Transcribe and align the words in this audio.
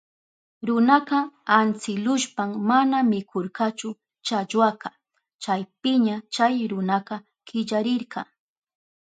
Runaka 0.67 1.17
antsilushpan 1.57 2.49
mana 2.69 2.97
mikurkachu 3.11 3.89
challwaka. 4.25 4.89
Chaypiña 5.43 6.15
chay 6.33 6.55
runaka 6.71 7.15
killarirka. 7.47 8.19